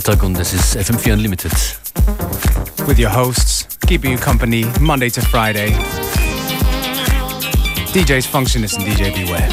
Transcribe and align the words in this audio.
Freitag 0.00 0.22
und 0.22 0.38
es 0.38 0.54
ist 0.54 0.78
FM4 0.78 1.12
Unlimited. 1.12 1.52
With 2.86 2.98
your 2.98 3.10
hosts, 3.10 3.66
keeping 3.86 4.12
you 4.12 4.18
company 4.18 4.64
Monday 4.80 5.10
to 5.10 5.20
Friday. 5.20 5.72
DJ's 7.92 8.26
Functionist 8.26 8.78
and 8.78 8.86
DJ 8.86 9.14
Beware. 9.14 9.46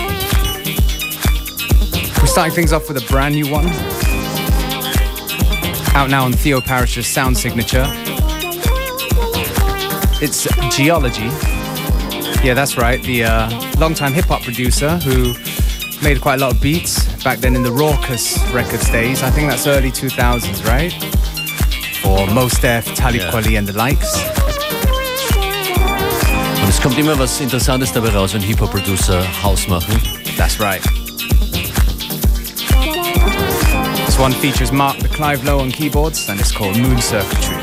We're 2.18 2.28
starting 2.28 2.54
things 2.54 2.72
off 2.72 2.88
with 2.88 2.98
a 2.98 3.06
brand 3.12 3.36
new 3.36 3.52
one. 3.52 3.68
Out 5.96 6.10
now 6.10 6.24
on 6.24 6.32
Theo 6.32 6.62
Parrish's 6.62 7.08
sound 7.08 7.38
signature. 7.38 7.86
It's 10.22 10.48
Geology. 10.74 11.30
Yeah, 12.42 12.54
that's 12.54 12.78
right. 12.78 13.04
The 13.04 13.26
uh, 13.26 13.50
longtime 13.80 14.14
hip 14.14 14.26
hop 14.26 14.44
producer 14.44 14.98
who 15.00 15.34
made 16.02 16.22
quite 16.22 16.36
a 16.36 16.42
lot 16.42 16.54
of 16.54 16.62
beats 16.62 17.07
back 17.28 17.40
then 17.40 17.58
in 17.58 17.62
the 17.62 17.72
Raucous 17.74 18.40
Records 18.54 18.90
days. 18.90 19.22
I 19.22 19.30
think 19.30 19.50
that's 19.50 19.68
early 19.68 19.92
2000s, 19.92 20.66
right? 20.66 20.94
For 22.02 22.26
Most 22.28 22.62
Def, 22.62 22.86
Talib 22.96 23.20
Yeah. 23.20 23.32
Kweli 23.32 23.58
and 23.58 23.68
the 23.68 23.74
likes. 23.74 24.14
Und 26.62 26.70
es 26.70 26.82
kommt 26.82 26.98
immer 26.98 27.20
was 27.20 27.42
Interessantes 27.42 27.92
dabei 27.92 28.12
raus, 28.12 28.34
wenn 28.34 28.42
Hip-Hop-Producer 28.42 29.22
House 29.44 29.68
machen. 29.68 30.02
That's 30.38 30.58
right. 30.58 30.82
This 34.06 34.18
one 34.18 34.32
features 34.32 34.72
Mark 34.72 34.98
the 35.00 35.10
Clive 35.10 35.44
Low 35.44 35.60
on 35.60 35.70
keyboards 35.70 36.30
and 36.30 36.40
it's 36.40 36.54
called 36.54 36.78
Moon 36.78 37.02
Circuitry. 37.02 37.57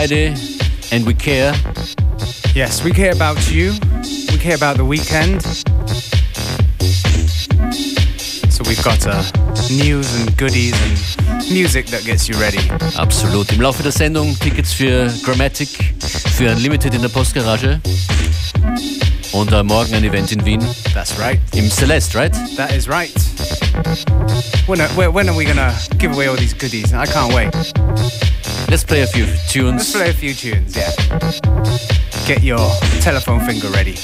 Friday 0.00 0.34
and 0.92 1.04
we 1.04 1.12
care. 1.12 1.52
Yes, 2.54 2.82
we 2.82 2.90
care 2.90 3.12
about 3.12 3.50
you. 3.50 3.74
We 4.32 4.38
care 4.38 4.54
about 4.54 4.78
the 4.78 4.84
weekend. 4.84 5.42
So 8.50 8.62
we've 8.64 8.82
got 8.82 9.06
uh, 9.06 9.22
news 9.68 10.08
and 10.18 10.34
goodies 10.38 10.72
and 10.80 11.52
music 11.52 11.88
that 11.88 12.06
gets 12.06 12.30
you 12.30 12.34
ready. 12.40 12.70
Absolut. 12.96 13.52
Im 13.52 13.60
Laufe 13.60 13.82
der 13.82 13.92
Sendung 13.92 14.34
Tickets 14.38 14.72
für 14.72 15.12
Grammatic, 15.22 15.68
für 16.34 16.50
Unlimited 16.50 16.94
in 16.94 17.02
der 17.02 17.10
Postgarage. 17.10 17.78
Und 19.32 19.52
uh, 19.52 19.62
morgen 19.62 19.92
ein 19.92 20.04
Event 20.04 20.32
in 20.32 20.42
Wien. 20.46 20.62
That's 20.94 21.18
right. 21.18 21.38
Im 21.54 21.68
Celeste, 21.68 22.16
right? 22.16 22.32
That 22.56 22.72
is 22.72 22.88
right. 22.88 23.12
When 24.66 24.80
are, 24.80 25.12
when 25.12 25.28
are 25.28 25.36
we 25.36 25.44
gonna 25.44 25.74
give 25.98 26.12
away 26.12 26.26
all 26.28 26.36
these 26.36 26.54
goodies? 26.54 26.94
I 26.94 27.04
can't 27.04 27.34
wait. 27.34 27.52
Let's 28.70 28.84
play 28.84 29.02
a 29.02 29.06
few 29.08 29.26
tunes. 29.48 29.92
Let's 29.92 29.96
play 29.96 30.10
a 30.10 30.12
few 30.12 30.32
tunes, 30.32 30.76
yeah. 30.76 30.92
Get 32.24 32.44
your 32.44 32.70
telephone 33.00 33.40
finger 33.40 33.66
ready. 33.66 33.96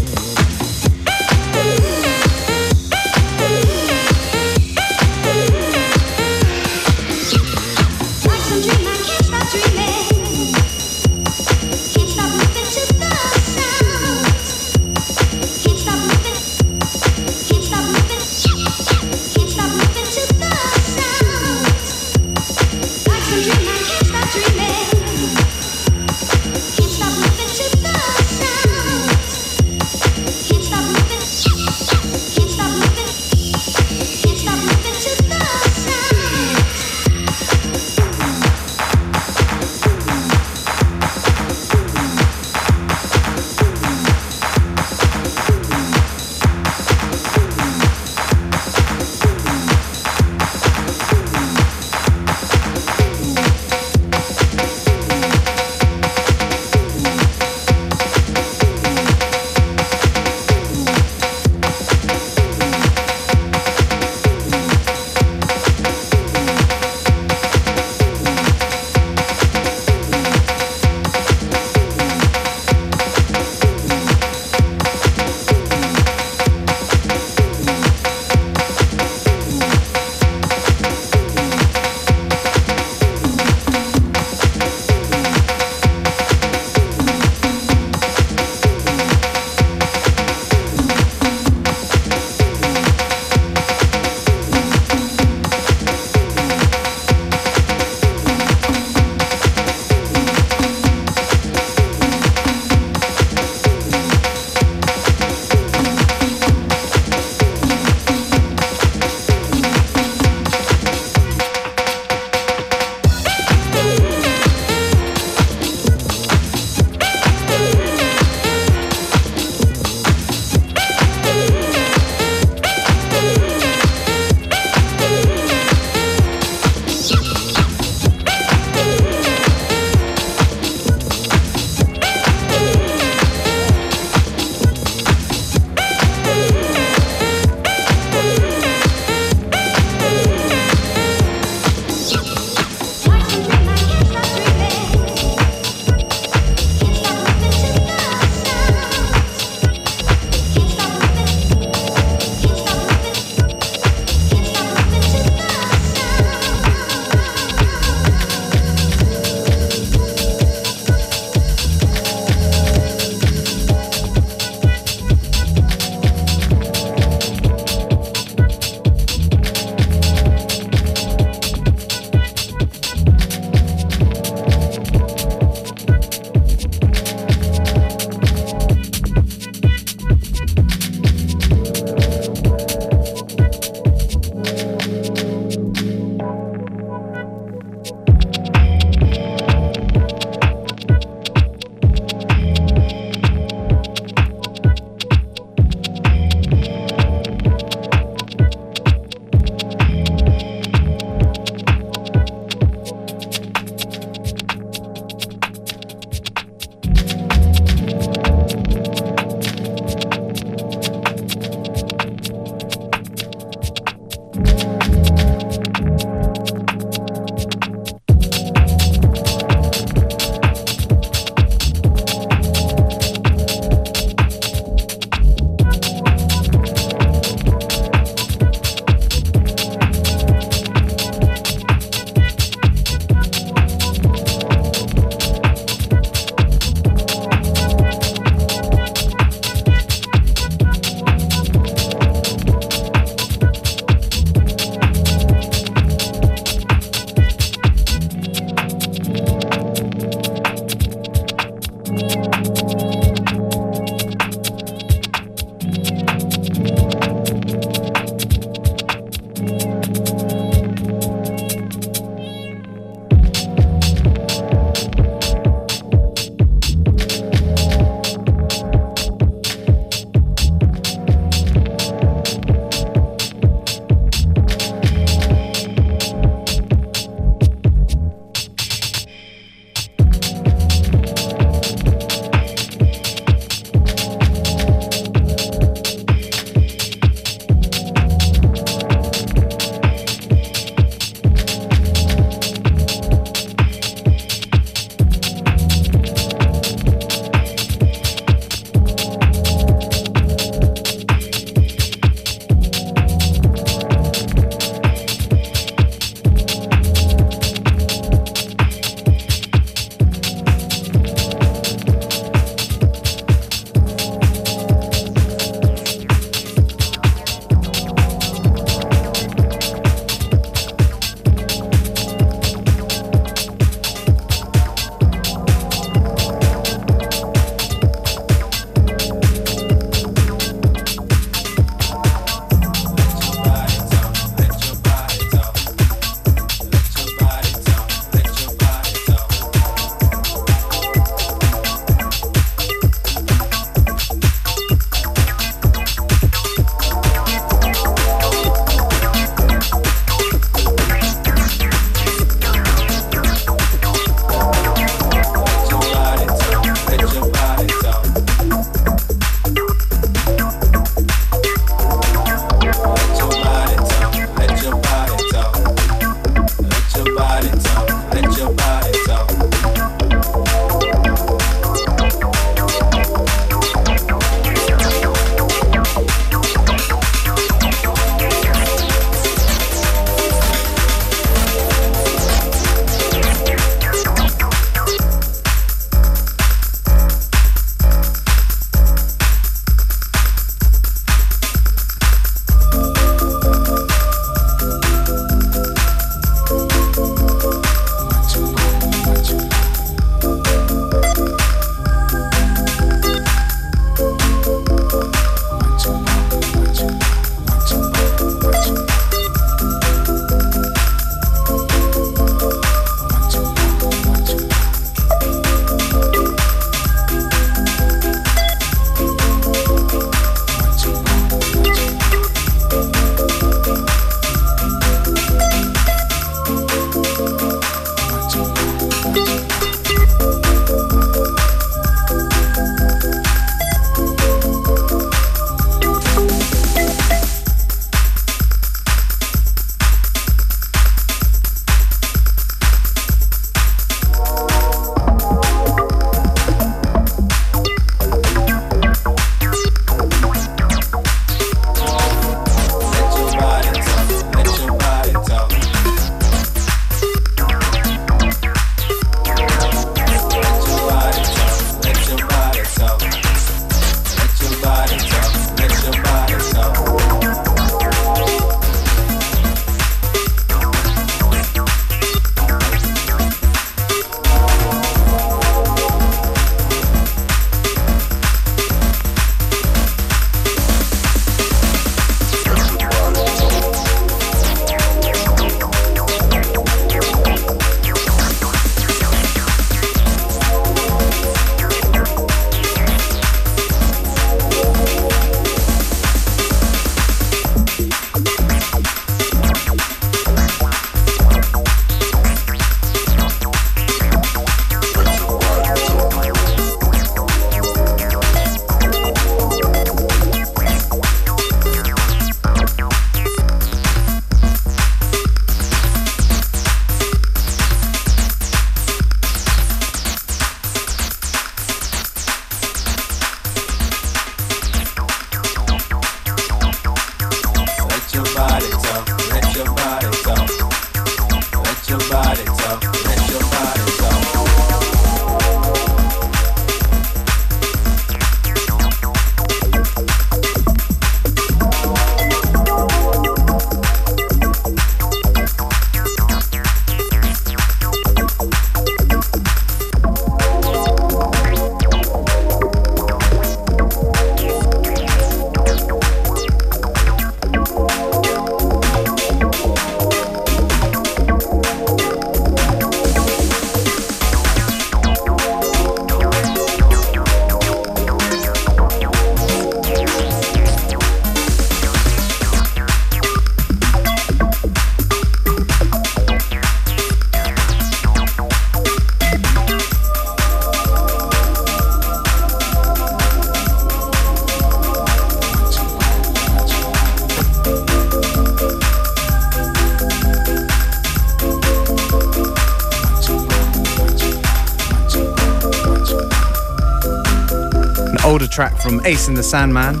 From 598.86 599.04
Ace 599.04 599.26
and 599.26 599.36
the 599.36 599.42
Sandman 599.42 600.00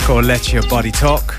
called 0.00 0.24
Let 0.24 0.52
Your 0.52 0.66
Body 0.68 0.90
Talk. 0.90 1.36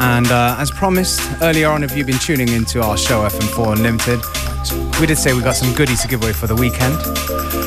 And 0.00 0.26
uh, 0.26 0.56
as 0.58 0.72
promised 0.72 1.20
earlier 1.40 1.68
on, 1.70 1.84
if 1.84 1.96
you've 1.96 2.08
been 2.08 2.18
tuning 2.18 2.48
into 2.48 2.82
our 2.82 2.96
show 2.96 3.28
FM4 3.28 3.76
Unlimited, 3.76 4.18
we 4.98 5.06
did 5.06 5.16
say 5.16 5.32
we 5.32 5.40
got 5.40 5.54
some 5.54 5.72
goodies 5.74 6.02
to 6.02 6.08
give 6.08 6.20
away 6.24 6.32
for 6.32 6.48
the 6.48 6.56
weekend. 6.56 6.96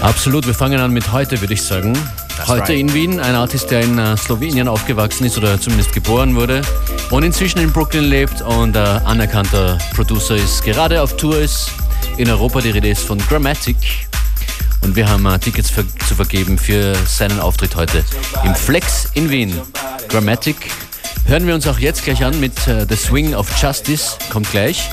Absolut, 0.02 0.45
wir 0.45 0.54
fangen 0.54 0.82
an 0.82 0.91
mit 0.91 1.10
heute, 1.13 1.39
würde 1.39 1.54
ich 1.54 1.62
sagen. 1.62 1.93
That's 2.36 2.49
heute 2.49 2.73
right. 2.73 2.80
in 2.80 2.93
Wien, 2.93 3.21
ein 3.21 3.36
Artist, 3.36 3.71
der 3.71 3.82
in 3.82 3.97
äh, 3.97 4.17
Slowenien 4.17 4.67
aufgewachsen 4.67 5.26
ist 5.26 5.38
oder 5.38 5.58
zumindest 5.58 5.93
geboren 5.93 6.36
wurde 6.36 6.63
und 7.12 7.23
inzwischen 7.23 7.60
in 7.60 7.71
Brooklyn 7.71 8.04
lebt 8.04 8.41
und 8.41 8.76
äh, 8.76 8.80
anerkannter 8.80 9.78
Producer 9.95 10.36
ist, 10.36 10.65
gerade 10.65 11.02
auf 11.02 11.15
Tour 11.15 11.38
ist 11.38 11.71
in 12.17 12.30
Europa. 12.30 12.60
Die 12.60 12.71
Rede 12.71 12.89
ist 12.89 13.04
von 13.04 13.19
Grammatic. 13.19 13.78
Und 14.93 14.97
wir 14.97 15.10
haben 15.10 15.25
äh, 15.25 15.39
Tickets 15.39 15.71
ver 15.71 15.84
zu 16.08 16.13
vergeben 16.13 16.56
für 16.56 16.93
seinen 17.08 17.39
Auftritt 17.39 17.75
heute 17.75 18.06
im 18.45 18.53
Flex 18.53 19.10
in 19.15 19.32
Wien. 19.32 19.60
Grammatic. 20.08 20.69
Hören 21.25 21.47
wir 21.47 21.56
uns 21.56 21.65
auch 21.65 21.79
jetzt 21.79 22.03
gleich 22.03 22.23
an 22.23 22.39
mit 22.39 22.67
äh, 22.67 22.86
The 22.88 22.95
Swing 22.95 23.34
of 23.34 23.49
Justice. 23.60 24.17
Kommt 24.29 24.51
gleich. 24.51 24.91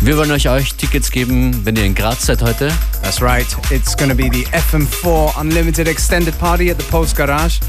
Wir 0.00 0.16
wollen 0.16 0.30
euch 0.30 0.48
auch 0.48 0.58
Tickets 0.78 1.10
geben, 1.10 1.60
wenn 1.66 1.76
ihr 1.76 1.84
in 1.84 1.94
Graz 1.94 2.24
seid 2.24 2.40
heute. 2.40 2.72
That's 3.02 3.20
right. 3.20 3.46
It's 3.68 3.94
to 3.94 4.14
be 4.14 4.30
the 4.32 4.46
FM4 4.46 5.38
Unlimited 5.38 5.88
Extended 5.88 6.38
Party 6.38 6.70
at 6.70 6.80
the 6.80 6.86
Post 6.86 7.14
Garage. 7.14 7.60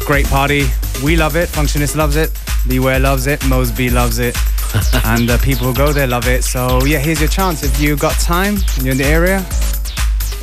A 0.00 0.04
great 0.04 0.30
party. 0.30 0.64
We 1.02 1.16
love 1.16 1.34
it. 1.34 1.48
Functionist 1.48 1.96
loves 1.96 2.14
it. 2.14 2.30
Beware 2.68 3.00
loves 3.00 3.26
it. 3.26 3.44
Mosby 3.48 3.90
loves 3.90 4.20
it. 4.20 4.36
and 5.06 5.28
the 5.28 5.38
people 5.38 5.66
who 5.66 5.74
go 5.74 5.92
there 5.92 6.06
love 6.06 6.28
it. 6.28 6.44
So, 6.44 6.84
yeah, 6.84 6.98
here's 6.98 7.18
your 7.18 7.30
chance. 7.30 7.64
If 7.64 7.80
you 7.80 7.96
got 7.96 8.12
time 8.20 8.58
and 8.76 8.84
you're 8.84 8.92
in 8.92 8.98
the 8.98 9.06
area, 9.06 9.44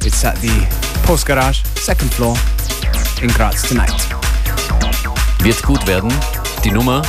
it's 0.06 0.24
at 0.24 0.38
the 0.42 0.52
Post 1.06 1.26
Garage, 1.26 1.62
second 1.76 2.14
floor 2.14 2.36
in 3.22 3.30
Graz 3.30 3.62
tonight. 3.64 3.94
Wird 5.40 5.62
gut 5.64 5.86
werden. 5.88 6.12
Die 6.64 6.72
Nummer 6.72 7.02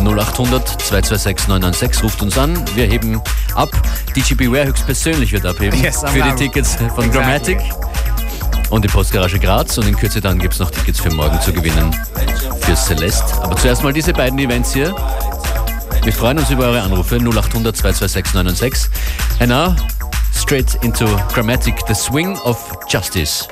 0800 0.00 0.66
226 0.82 1.48
996 1.48 2.02
ruft 2.02 2.22
uns 2.22 2.38
an. 2.38 2.62
Wir 2.74 2.86
heben 2.86 3.20
ab. 3.54 3.70
DJ 4.16 4.34
Beware 4.34 4.66
höchstpersönlich 4.66 5.32
wird 5.32 5.44
abheben 5.46 5.80
Yes, 5.82 6.00
für 6.06 6.22
die. 6.22 6.34
Tickets 6.34 6.74
von 6.74 7.04
Exactly. 7.04 7.10
Grammatic 7.10 7.58
und 8.70 8.84
die 8.84 8.88
Postgarage 8.88 9.38
Graz. 9.38 9.76
Und 9.78 9.86
in 9.86 9.96
Kürze 9.96 10.20
dann 10.20 10.38
gibt 10.38 10.54
es 10.54 10.60
noch 10.60 10.70
Tickets 10.70 11.00
für 11.00 11.10
morgen 11.10 11.40
zu 11.40 11.52
gewinnen 11.52 11.94
für 12.60 12.74
Celeste. 12.74 13.42
Aber 13.42 13.56
zuerst 13.56 13.82
mal 13.82 13.92
diese 13.92 14.12
beiden 14.12 14.38
Events 14.38 14.72
hier. 14.72 14.94
Wir 16.02 16.12
freuen 16.12 16.38
uns 16.38 16.50
über 16.50 16.64
eure 16.64 16.82
Anrufe 16.82 17.16
0800 17.16 17.76
226 17.76 18.34
996. 18.34 18.90
And 19.40 19.48
now, 19.50 19.76
straight 20.52 20.84
into 20.84 21.06
Grammatic, 21.32 21.74
the 21.86 21.94
swing 21.94 22.36
of 22.44 22.58
justice. 22.86 23.48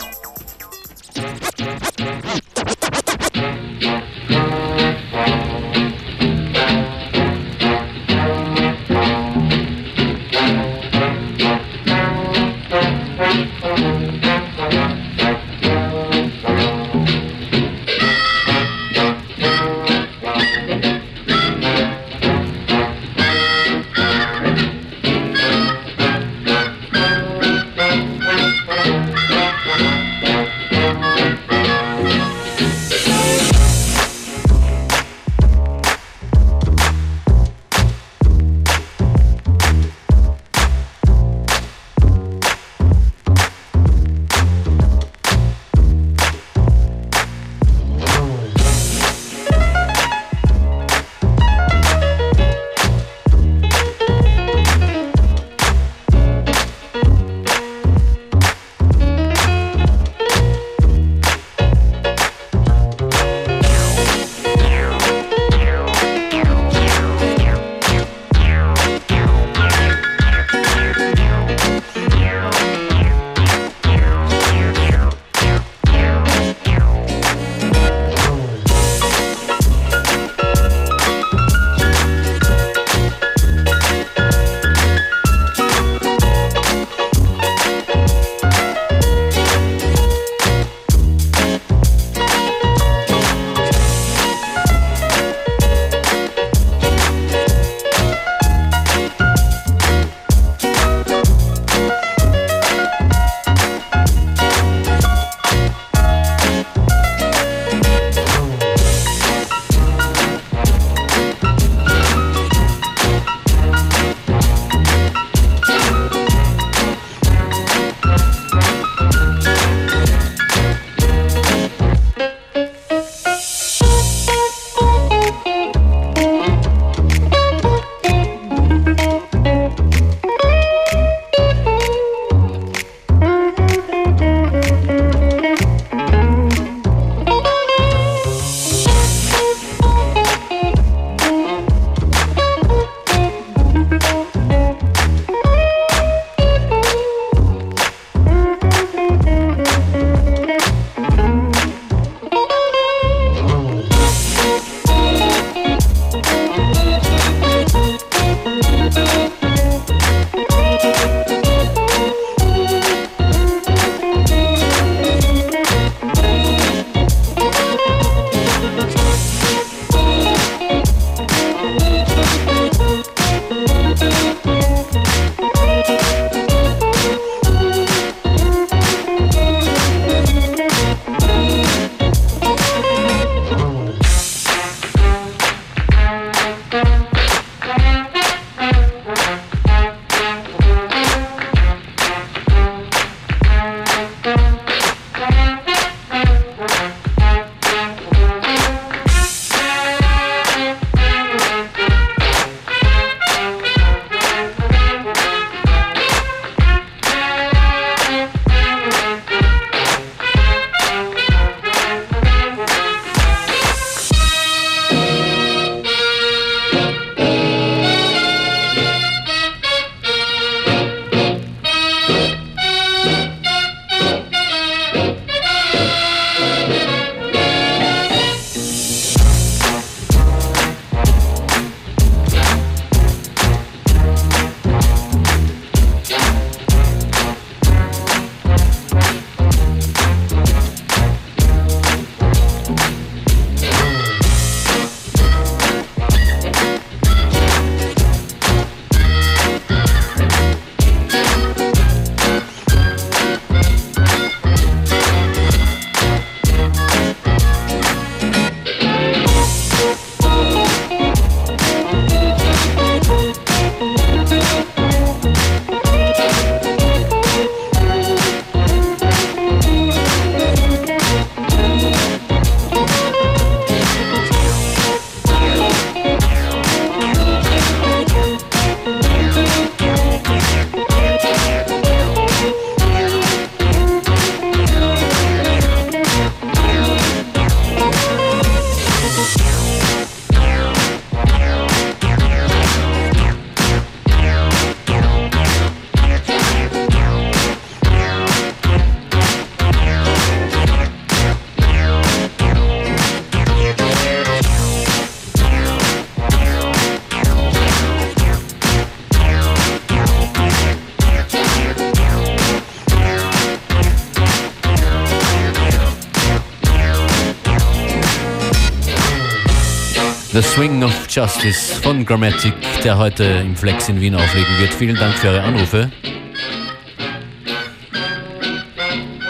The 320.41 320.47
Swing 320.47 320.82
of 320.82 321.07
Justice 321.07 321.74
von 321.82 322.03
Grammatic, 322.07 322.55
der 322.82 322.97
heute 322.97 323.24
im 323.24 323.55
Flex 323.55 323.91
in 323.91 324.01
Wien 324.01 324.14
auflegen 324.14 324.59
wird. 324.59 324.72
Vielen 324.72 324.97
Dank 324.97 325.14
für 325.18 325.28
eure 325.28 325.43
Anrufe. 325.43 325.91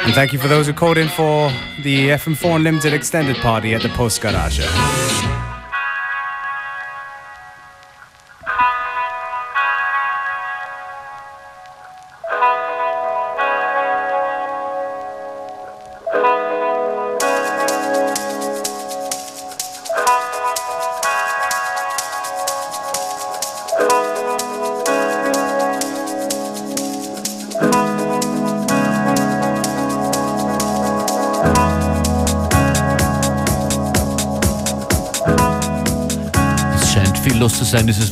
And 0.05 0.15
thank 0.15 0.33
you 0.33 0.39
for 0.39 0.49
those 0.49 0.69
who 0.69 0.73
called 0.73 0.99
in 0.99 1.09
for 1.09 1.51
the 1.83 2.11
FM4 2.11 2.55
Unlimited 2.55 2.93
extended 2.93 3.37
party 3.41 3.75
at 3.75 3.83
the 3.83 3.89
Post 3.89 4.21
Garage. 4.21 4.61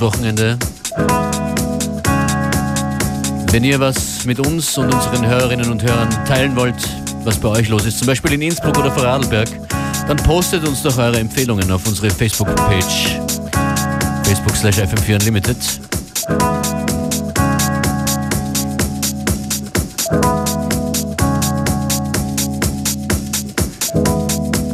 Wochenende. 0.01 0.59
Wenn 3.51 3.65
ihr 3.65 3.81
was 3.81 4.25
mit 4.25 4.39
uns 4.41 4.77
und 4.77 4.93
unseren 4.93 5.27
Hörerinnen 5.27 5.71
und 5.71 5.83
Hörern 5.83 6.09
teilen 6.27 6.55
wollt, 6.57 6.77
was 7.25 7.39
bei 7.39 7.49
euch 7.49 7.69
los 7.69 7.87
ist, 7.87 7.99
zum 7.99 8.07
Beispiel 8.07 8.33
in 8.35 8.43
Innsbruck 8.43 8.77
oder 8.79 8.93
Vorarlberg, 8.93 9.49
dann 10.07 10.17
postet 10.19 10.67
uns 10.67 10.83
doch 10.83 10.97
eure 10.99 11.19
Empfehlungen 11.19 11.71
auf 11.71 11.87
unsere 11.87 12.11
Facebook-Page 12.11 13.19
Facebook 14.25 14.57
slash 14.57 14.79
FM4 14.79 15.15
Unlimited. 15.15 15.57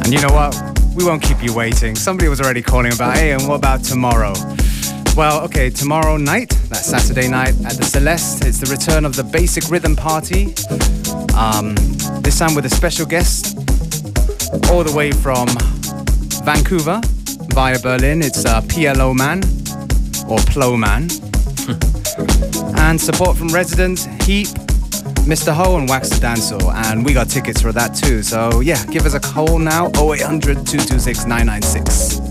And 0.03 0.13
you 0.13 0.19
know 0.19 0.33
what? 0.33 0.53
We 0.95 1.03
won't 1.03 1.21
keep 1.21 1.41
you 1.41 1.53
waiting. 1.53 1.95
Somebody 1.95 2.29
was 2.29 2.39
already 2.39 2.61
calling 2.61 2.93
about, 2.93 3.17
hey, 3.17 3.31
and 3.31 3.47
what 3.47 3.55
about 3.55 3.83
tomorrow? 3.83 4.33
Well, 5.15 5.43
okay, 5.45 5.69
tomorrow 5.69 6.17
night, 6.17 6.49
that's 6.69 6.87
Saturday 6.87 7.29
night 7.29 7.55
at 7.65 7.77
the 7.77 7.85
Celeste, 7.85 8.45
it's 8.45 8.59
the 8.59 8.69
return 8.69 9.05
of 9.05 9.15
the 9.15 9.23
Basic 9.23 9.69
Rhythm 9.69 9.95
Party. 9.95 10.53
Um, 11.33 11.73
this 12.21 12.37
time 12.39 12.53
with 12.53 12.65
a 12.65 12.69
special 12.69 13.05
guest, 13.05 13.57
all 14.69 14.83
the 14.83 14.93
way 14.93 15.11
from 15.11 15.47
Vancouver 16.43 16.99
via 17.53 17.79
Berlin. 17.79 18.21
It's 18.21 18.43
uh, 18.45 18.61
PLO 18.63 19.15
Man, 19.15 19.39
or 20.29 20.37
Plo 20.51 20.77
Man. 20.77 21.07
and 22.77 22.99
support 22.99 23.37
from 23.37 23.47
residents, 23.49 24.05
Heap, 24.25 24.47
Mr. 25.25 25.53
Ho, 25.53 25.77
and 25.77 25.87
Wax 25.87 26.09
the 26.09 26.19
Dancer. 26.19 26.57
And 26.61 27.05
we 27.05 27.13
got 27.13 27.29
tickets 27.29 27.61
for 27.61 27.71
that 27.71 27.95
too. 27.95 28.21
So 28.21 28.59
yeah, 28.59 28.85
give 28.87 29.05
us 29.05 29.13
a 29.13 29.21
call 29.21 29.59
now 29.59 29.87
0800 29.95 30.55
226 30.67 31.25
996. 31.25 32.24